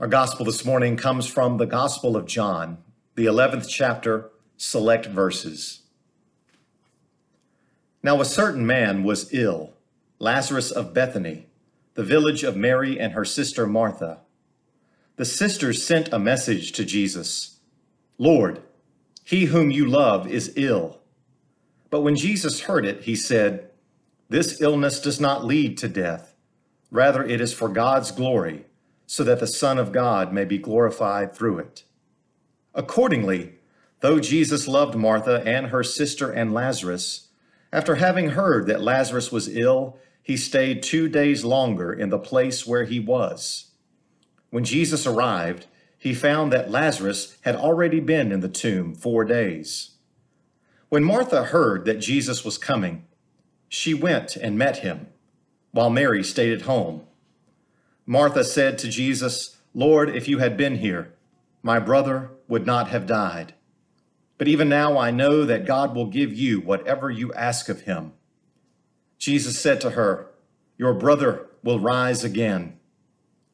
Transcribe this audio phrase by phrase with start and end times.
[0.00, 2.78] Our gospel this morning comes from the Gospel of John,
[3.16, 5.80] the 11th chapter, select verses.
[8.00, 9.72] Now, a certain man was ill,
[10.20, 11.48] Lazarus of Bethany,
[11.94, 14.20] the village of Mary and her sister Martha.
[15.16, 17.58] The sisters sent a message to Jesus
[18.18, 18.62] Lord,
[19.24, 21.00] he whom you love is ill.
[21.90, 23.68] But when Jesus heard it, he said,
[24.28, 26.36] This illness does not lead to death.
[26.92, 28.64] Rather, it is for God's glory
[29.10, 31.84] so that the Son of God may be glorified through it.
[32.74, 33.54] Accordingly,
[34.00, 37.28] though Jesus loved Martha and her sister and Lazarus,
[37.72, 42.66] after having heard that Lazarus was ill, he stayed two days longer in the place
[42.66, 43.70] where he was.
[44.50, 49.92] When Jesus arrived, he found that Lazarus had already been in the tomb four days.
[50.90, 53.06] When Martha heard that Jesus was coming,
[53.70, 55.06] she went and met him,
[55.70, 57.06] while Mary stayed at home.
[58.10, 61.12] Martha said to Jesus, Lord, if you had been here,
[61.62, 63.52] my brother would not have died.
[64.38, 68.14] But even now I know that God will give you whatever you ask of him.
[69.18, 70.30] Jesus said to her,
[70.78, 72.78] Your brother will rise again.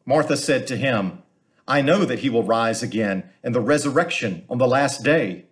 [0.06, 1.24] Martha said to him,
[1.66, 5.46] I know that he will rise again in the resurrection on the last day.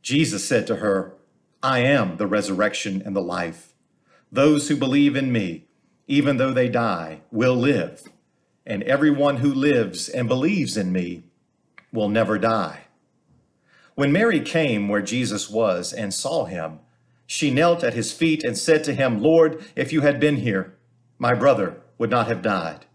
[0.00, 1.16] Jesus said to her,
[1.60, 3.74] I am the resurrection and the life.
[4.30, 5.65] Those who believe in me,
[6.06, 8.04] even though they die, will live,
[8.64, 11.22] and everyone who lives and believes in me
[11.92, 12.82] will never die.
[13.94, 16.80] When Mary came where Jesus was and saw him,
[17.26, 20.76] she knelt at his feet and said to him, Lord, if you had been here,
[21.18, 22.86] my brother would not have died.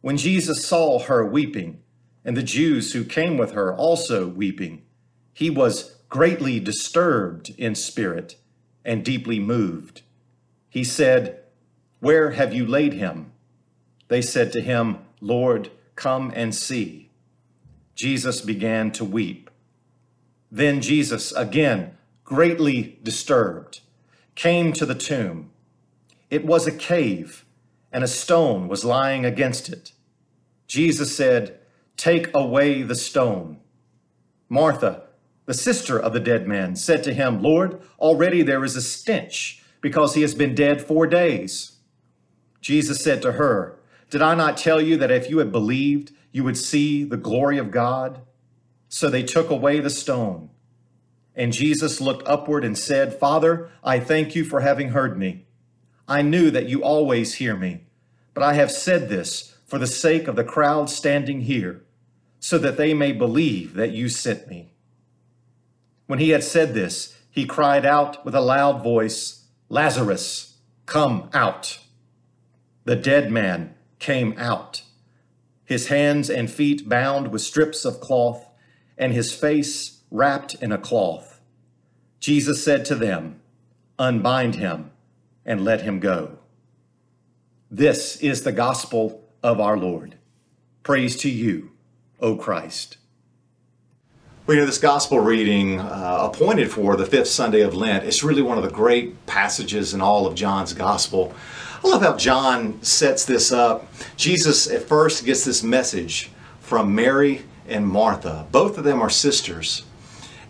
[0.00, 1.82] When Jesus saw her weeping,
[2.24, 4.82] and the Jews who came with her also weeping,
[5.32, 8.36] he was greatly disturbed in spirit
[8.84, 10.02] and deeply moved.
[10.68, 11.40] He said,
[12.00, 13.32] where have you laid him?
[14.08, 17.10] They said to him, Lord, come and see.
[17.94, 19.50] Jesus began to weep.
[20.50, 23.80] Then Jesus, again greatly disturbed,
[24.34, 25.50] came to the tomb.
[26.28, 27.46] It was a cave,
[27.92, 29.92] and a stone was lying against it.
[30.66, 31.60] Jesus said,
[31.96, 33.60] Take away the stone.
[34.48, 35.04] Martha,
[35.46, 39.62] the sister of the dead man, said to him, Lord, already there is a stench
[39.80, 41.75] because he has been dead four days.
[42.66, 43.78] Jesus said to her,
[44.10, 47.58] Did I not tell you that if you had believed, you would see the glory
[47.58, 48.22] of God?
[48.88, 50.50] So they took away the stone.
[51.36, 55.46] And Jesus looked upward and said, Father, I thank you for having heard me.
[56.08, 57.82] I knew that you always hear me,
[58.34, 61.84] but I have said this for the sake of the crowd standing here,
[62.40, 64.72] so that they may believe that you sent me.
[66.08, 71.78] When he had said this, he cried out with a loud voice, Lazarus, come out.
[72.86, 74.82] The dead man came out,
[75.64, 78.48] his hands and feet bound with strips of cloth,
[78.96, 81.40] and his face wrapped in a cloth.
[82.20, 83.40] Jesus said to them,
[83.98, 84.92] Unbind him
[85.44, 86.38] and let him go.
[87.68, 90.14] This is the gospel of our Lord.
[90.84, 91.72] Praise to you,
[92.20, 92.98] O Christ.
[94.46, 98.42] We know this gospel reading, uh, appointed for the fifth Sunday of Lent, is really
[98.42, 101.34] one of the great passages in all of John's gospel.
[101.82, 103.92] I love how John sets this up.
[104.16, 106.30] Jesus at first gets this message
[106.60, 108.46] from Mary and Martha.
[108.52, 109.82] Both of them are sisters.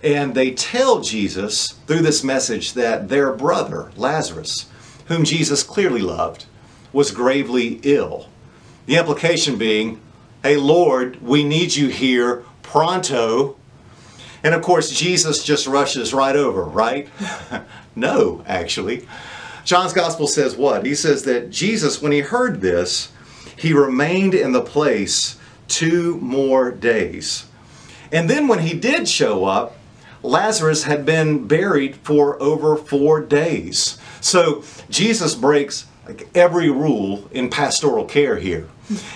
[0.03, 4.67] And they tell Jesus through this message that their brother, Lazarus,
[5.07, 6.45] whom Jesus clearly loved,
[6.93, 8.29] was gravely ill.
[8.85, 10.03] The implication being,
[10.43, 13.57] hey, Lord, we need you here pronto.
[14.47, 17.09] And of course, Jesus just rushes right over, right?
[17.97, 19.09] no, actually.
[19.65, 20.87] John's gospel says what?
[20.87, 23.11] He says that Jesus, when he heard this,
[23.59, 25.37] he remained in the place
[25.67, 27.47] two more days.
[28.13, 29.79] And then when he did show up,
[30.23, 33.99] Lazarus had been buried for over four days.
[34.21, 38.69] So Jesus breaks like every rule in pastoral care here.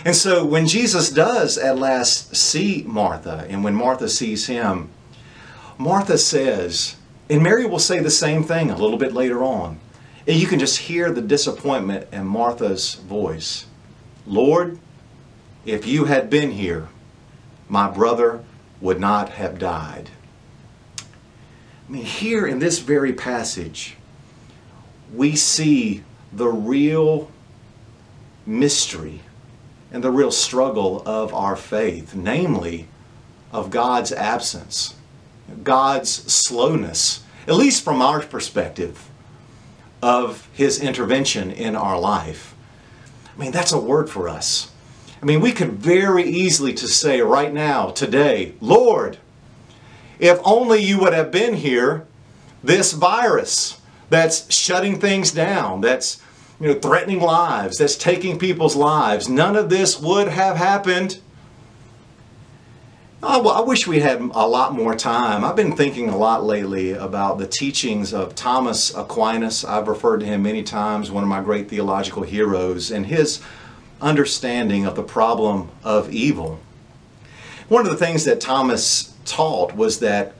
[0.04, 4.90] And so when Jesus does at last see Martha, and when Martha sees him,
[5.80, 6.96] Martha says,
[7.30, 9.80] and Mary will say the same thing a little bit later on.
[10.26, 13.64] And you can just hear the disappointment in Martha's voice.
[14.26, 14.78] Lord,
[15.64, 16.88] if you had been here,
[17.66, 18.44] my brother
[18.82, 20.10] would not have died.
[20.98, 23.96] I mean, here in this very passage,
[25.14, 27.30] we see the real
[28.44, 29.22] mystery
[29.90, 32.86] and the real struggle of our faith, namely
[33.50, 34.96] of God's absence,
[35.62, 39.08] God's slowness, at least from our perspective
[40.02, 42.54] of His intervention in our life.
[43.34, 44.70] I mean, that's a word for us.
[45.22, 49.18] I mean, we could very easily to say right now, today, Lord,
[50.18, 52.06] if only you would have been here,
[52.62, 56.22] this virus that's shutting things down, that's
[56.60, 61.18] you know, threatening lives, that's taking people's lives, none of this would have happened.
[63.22, 65.44] Oh, well, I wish we had a lot more time.
[65.44, 69.62] I've been thinking a lot lately about the teachings of Thomas Aquinas.
[69.62, 73.42] I've referred to him many times, one of my great theological heroes, and his
[74.00, 76.60] understanding of the problem of evil.
[77.68, 80.32] One of the things that Thomas taught was that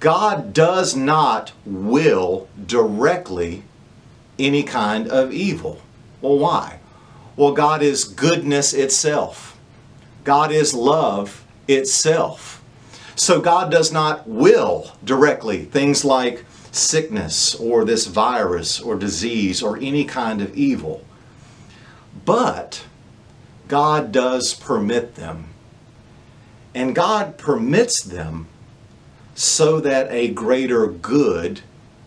[0.00, 3.62] God does not will directly
[4.36, 5.80] any kind of evil.
[6.20, 6.80] Well, why?
[7.36, 9.56] Well, God is goodness itself.
[10.24, 11.39] God is love
[11.70, 12.62] itself.
[13.16, 19.76] So God does not will directly things like sickness or this virus or disease or
[19.78, 21.04] any kind of evil.
[22.24, 22.84] But
[23.68, 25.46] God does permit them.
[26.74, 28.46] And God permits them
[29.34, 31.60] so that a greater good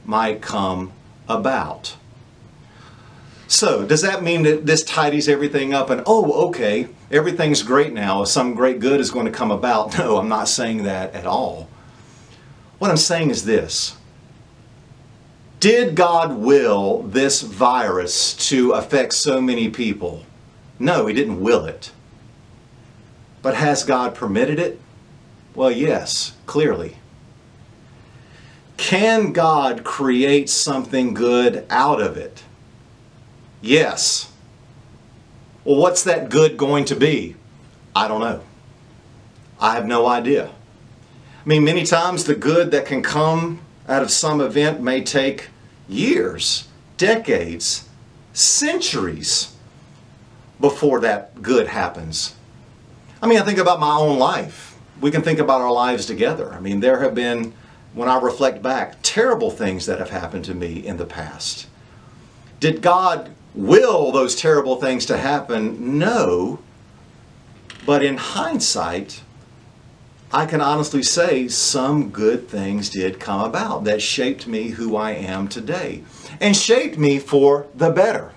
[0.06, 0.92] might come
[1.28, 1.96] about.
[3.54, 8.24] So, does that mean that this tidies everything up and, oh, okay, everything's great now,
[8.24, 9.96] some great good is going to come about?
[10.04, 11.70] No, I'm not saying that at all.
[12.80, 13.96] What I'm saying is this
[15.60, 20.26] Did God will this virus to affect so many people?
[20.80, 21.92] No, He didn't will it.
[23.44, 24.80] But has God permitted it?
[25.54, 26.98] Well, yes, clearly.
[28.78, 32.42] Can God create something good out of it?
[33.64, 34.30] Yes.
[35.64, 37.38] Well, what's that good going to be?
[37.96, 38.44] I don't know.
[39.58, 40.50] I have no idea.
[40.50, 45.48] I mean, many times the good that can come out of some event may take
[45.88, 46.68] years,
[46.98, 47.88] decades,
[48.34, 49.56] centuries
[50.60, 52.36] before that good happens.
[53.22, 54.78] I mean, I think about my own life.
[55.00, 56.54] We can think about our lives together.
[56.54, 57.54] I mean, there have been,
[57.94, 61.68] when I reflect back, terrible things that have happened to me in the past.
[62.60, 65.98] Did God will those terrible things to happen?
[66.00, 66.60] No.
[67.86, 69.22] But in hindsight,
[70.32, 75.12] I can honestly say some good things did come about that shaped me who I
[75.12, 76.04] am today
[76.40, 78.32] and shaped me for the better.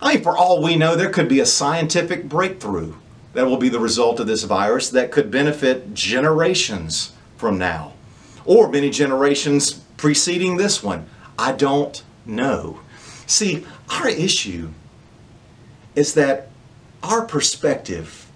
[0.00, 2.94] I mean, for all we know, there could be a scientific breakthrough
[3.34, 7.92] that will be the result of this virus that could benefit generations from now
[8.44, 11.06] or many generations preceding this one.
[11.38, 12.80] I don't know.
[13.32, 14.72] See, our issue
[15.94, 16.50] is that
[17.02, 18.30] our perspective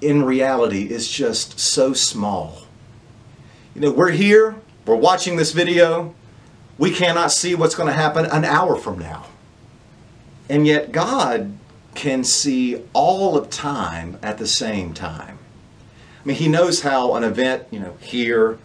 [0.00, 2.62] in reality is just so small.
[3.74, 4.56] You know, we're here,
[4.86, 6.14] we're watching this video,
[6.78, 9.26] we cannot see what's going to happen an hour from now.
[10.48, 11.58] And yet God
[11.94, 15.38] can see all of time at the same time.
[16.24, 18.58] I mean, he knows how an event, you know, here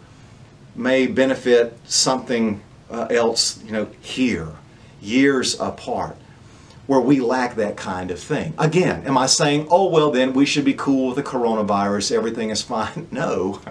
[0.74, 4.54] may benefit something uh, else, you know, here
[5.02, 6.18] years apart
[6.88, 8.54] where we lack that kind of thing.
[8.58, 12.50] Again, am I saying, oh, well, then we should be cool with the coronavirus, everything
[12.50, 13.08] is fine?
[13.12, 13.62] No.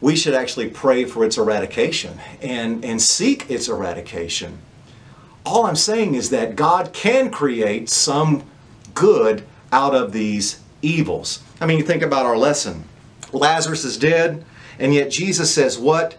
[0.00, 4.58] We should actually pray for its eradication and, and seek its eradication.
[5.44, 8.42] All I'm saying is that God can create some
[8.94, 11.42] good out of these evils.
[11.60, 12.84] I mean, you think about our lesson.
[13.32, 14.44] Lazarus is dead,
[14.78, 16.18] and yet Jesus says, What?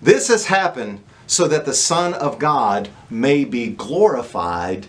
[0.00, 4.88] This has happened so that the Son of God may be glorified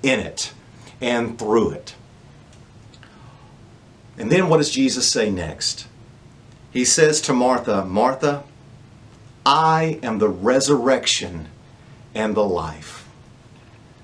[0.00, 0.52] in it
[1.00, 1.96] and through it.
[4.16, 5.88] And then what does Jesus say next?
[6.72, 8.44] He says to Martha, Martha,
[9.44, 11.48] I am the resurrection
[12.14, 13.08] and the life.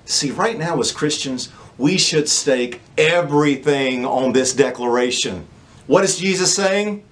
[0.03, 5.47] See, right now as Christians, we should stake everything on this declaration.
[5.87, 7.05] What is Jesus saying?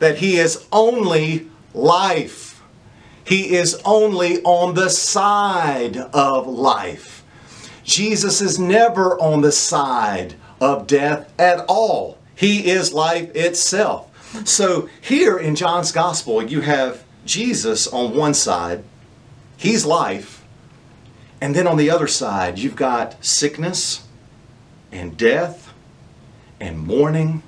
[0.00, 2.51] That He is only life.
[3.32, 7.24] He is only on the side of life.
[7.82, 12.18] Jesus is never on the side of death at all.
[12.34, 14.10] He is life itself.
[14.46, 18.84] So here in John's Gospel, you have Jesus on one side,
[19.56, 20.44] He's life,
[21.40, 24.06] and then on the other side, you've got sickness
[24.92, 25.72] and death
[26.60, 27.42] and mourning.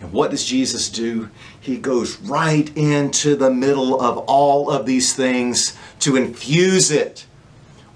[0.00, 1.30] And what does Jesus do?
[1.64, 7.24] he goes right into the middle of all of these things to infuse it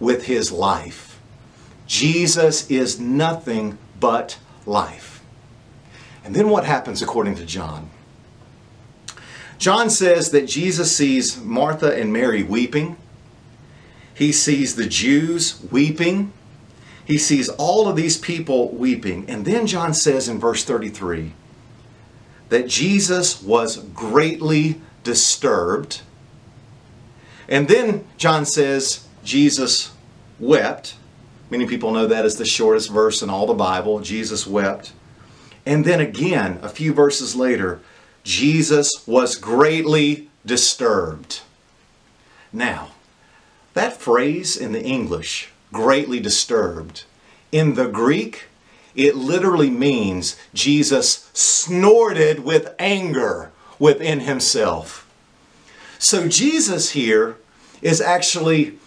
[0.01, 1.21] with his life.
[1.87, 5.23] Jesus is nothing but life.
[6.25, 7.91] And then what happens according to John?
[9.59, 12.97] John says that Jesus sees Martha and Mary weeping.
[14.15, 16.33] He sees the Jews weeping.
[17.05, 19.27] he sees all of these people weeping.
[19.29, 21.35] And then John says in verse 33
[22.49, 26.03] that Jesus was greatly disturbed.
[27.49, 29.93] And then John says Jesus
[30.39, 30.95] wept.
[31.51, 34.01] Many people know that as the shortest verse in all the Bible.
[34.01, 34.93] Jesus wept.
[35.65, 37.81] And then again, a few verses later,
[38.23, 41.41] Jesus was greatly disturbed.
[42.53, 42.89] Now,
[43.75, 47.05] that phrase in the English, greatly disturbed,
[47.53, 48.47] in the Greek,
[48.95, 55.09] it literally means Jesus snorted with anger within himself.
[55.99, 57.37] So Jesus here
[57.83, 58.79] is actually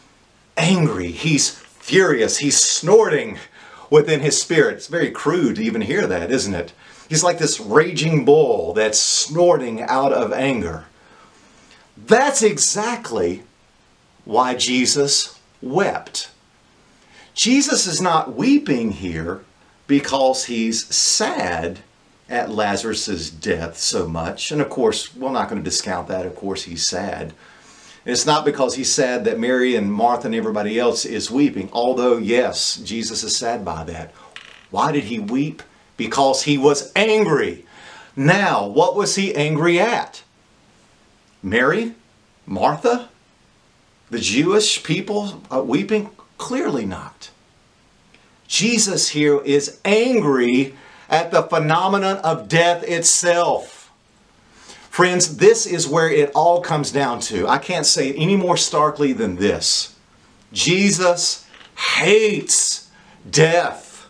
[0.58, 1.12] angry.
[1.12, 2.40] He's furious.
[2.40, 3.38] He's snorting
[3.90, 4.76] within his spirit.
[4.76, 6.74] It's very crude to even hear that, isn't it?
[7.10, 10.86] He's like this raging bull that's snorting out of anger.
[11.98, 13.44] That's exactly
[14.24, 16.32] why Jesus wept.
[17.34, 19.44] Jesus is not weeping here
[19.92, 21.80] because he's sad
[22.30, 24.50] at Lazarus' death so much.
[24.50, 26.26] And of course, we're not going to discount that.
[26.26, 27.34] Of course, he's sad.
[28.06, 31.70] And it's not because he's sad that Mary and Martha and everybody else is weeping,
[31.74, 34.14] although, yes, Jesus is sad by that.
[34.70, 35.62] Why did he weep?
[35.98, 37.66] Because he was angry.
[38.16, 40.24] Now, what was he angry at?
[41.44, 41.96] Mary?
[42.46, 43.10] Martha?
[44.10, 46.12] The Jewish people uh, weeping?
[46.38, 47.30] Clearly not.
[48.52, 50.76] Jesus here is angry
[51.10, 53.94] at the phenomenon of death itself.
[54.90, 57.48] Friends, this is where it all comes down to.
[57.48, 59.96] I can't say it any more starkly than this
[60.52, 62.92] Jesus hates
[63.30, 64.10] death.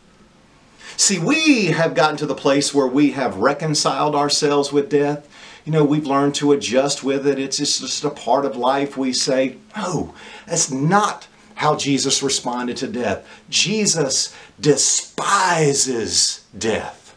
[0.97, 5.29] See, we have gotten to the place where we have reconciled ourselves with death.
[5.65, 7.37] You know, we've learned to adjust with it.
[7.37, 8.97] It's just a part of life.
[8.97, 10.15] We say, no,
[10.47, 13.27] that's not how Jesus responded to death.
[13.49, 17.15] Jesus despises death.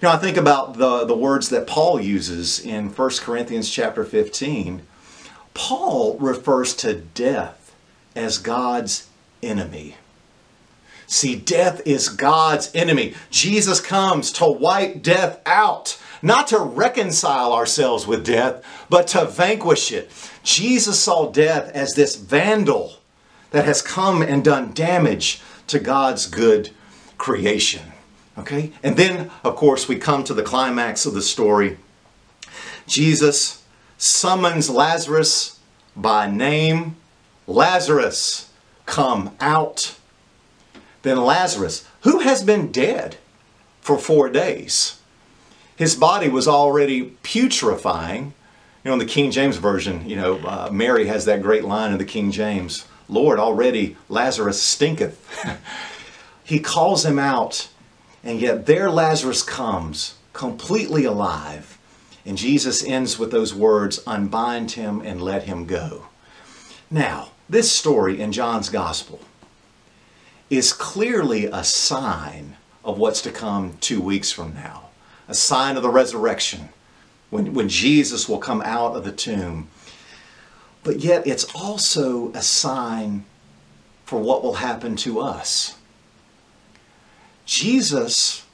[0.00, 4.04] You know, I think about the, the words that Paul uses in 1 Corinthians chapter
[4.04, 4.82] 15.
[5.54, 7.74] Paul refers to death
[8.16, 9.08] as God's
[9.42, 9.96] enemy.
[11.06, 13.14] See, death is God's enemy.
[13.30, 19.92] Jesus comes to wipe death out, not to reconcile ourselves with death, but to vanquish
[19.92, 20.10] it.
[20.42, 22.94] Jesus saw death as this vandal
[23.52, 26.70] that has come and done damage to God's good
[27.16, 27.92] creation.
[28.36, 28.72] Okay?
[28.82, 31.78] And then, of course, we come to the climax of the story.
[32.86, 33.62] Jesus
[33.96, 35.60] summons Lazarus
[35.94, 36.96] by name.
[37.46, 38.50] Lazarus,
[38.86, 39.96] come out.
[41.02, 43.16] Then Lazarus, who has been dead
[43.80, 45.00] for four days,
[45.76, 48.32] his body was already putrefying.
[48.84, 51.92] You know, in the King James Version, you know, uh, Mary has that great line
[51.92, 55.18] in the King James Lord, already Lazarus stinketh.
[56.44, 57.68] he calls him out
[58.24, 61.78] and yet there Lazarus comes, completely alive.
[62.24, 66.06] And Jesus ends with those words, unbind him and let him go.
[66.90, 69.20] Now, this story in John's Gospel
[70.50, 74.90] is clearly a sign of what's to come two weeks from now,
[75.26, 76.68] a sign of the resurrection,
[77.30, 79.68] when, when Jesus will come out of the tomb.
[80.84, 83.24] But yet, it's also a sign
[84.04, 85.76] for what will happen to us.
[87.46, 88.44] Jesus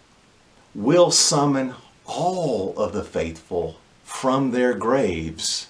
[0.74, 1.74] will summon
[2.06, 5.68] all of the faithful from their graves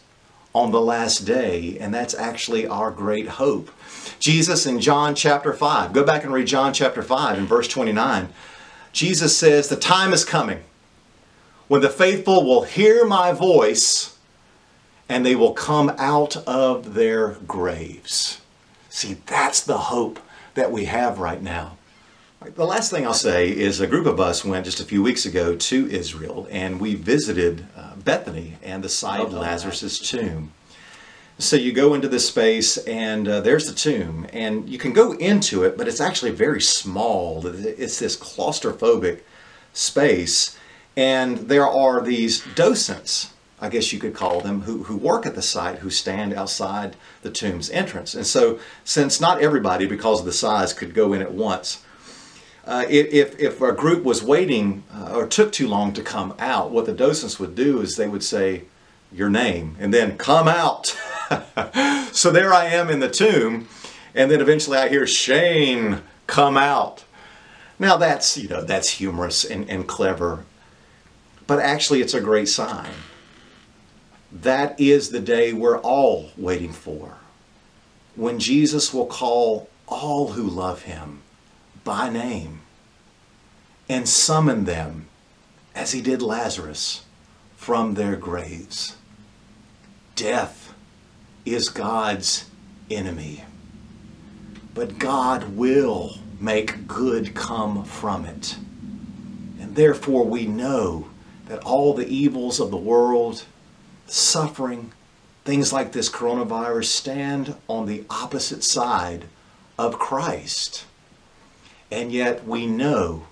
[0.54, 3.70] on the last day, and that's actually our great hope.
[4.18, 8.28] Jesus in John chapter 5, go back and read John chapter 5 in verse 29.
[8.92, 10.60] Jesus says, The time is coming
[11.68, 14.17] when the faithful will hear my voice
[15.08, 18.40] and they will come out of their graves.
[18.88, 20.18] See, that's the hope
[20.54, 21.76] that we have right now.
[22.54, 25.26] The last thing I'll say is a group of us went just a few weeks
[25.26, 30.52] ago to Israel and we visited uh, Bethany and the site of Lazarus' tomb.
[31.38, 35.12] So you go into this space and uh, there's the tomb and you can go
[35.12, 37.44] into it, but it's actually very small.
[37.44, 39.20] It's this claustrophobic
[39.72, 40.56] space
[40.96, 45.34] and there are these docents, I guess you could call them, who, who work at
[45.34, 48.14] the site, who stand outside the tomb's entrance.
[48.14, 51.82] And so since not everybody, because of the size, could go in at once,
[52.64, 56.70] uh, if, if a group was waiting uh, or took too long to come out,
[56.70, 58.62] what the docents would do is they would say
[59.10, 60.86] your name and then come out.
[62.12, 63.68] so there I am in the tomb,
[64.14, 67.04] and then eventually I hear Shane come out.
[67.78, 70.44] Now that's you know that's humorous and, and clever,
[71.46, 72.90] but actually it's a great sign.
[74.30, 77.18] That is the day we're all waiting for.
[78.14, 81.22] When Jesus will call all who love him
[81.84, 82.60] by name
[83.88, 85.08] and summon them,
[85.74, 87.04] as he did Lazarus,
[87.56, 88.96] from their graves.
[90.14, 90.74] Death
[91.44, 92.46] is God's
[92.90, 93.44] enemy,
[94.74, 98.56] but God will make good come from it.
[99.60, 101.08] And therefore, we know
[101.46, 103.44] that all the evils of the world,
[104.10, 104.92] suffering,
[105.44, 109.24] things like this coronavirus stand on the opposite side
[109.78, 110.84] of Christ.
[111.90, 113.26] And yet we know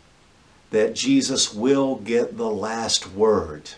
[0.70, 3.70] that Jesus will get the last word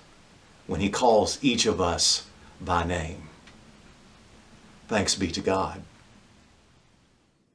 [0.66, 2.26] when he calls each of us
[2.60, 3.28] by name.
[4.88, 5.82] Thanks be to God.